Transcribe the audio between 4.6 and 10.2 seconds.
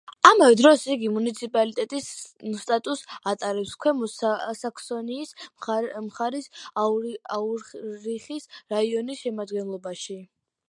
საქსონიის მხარის აურიხის რაიონის შემადგენლობაში.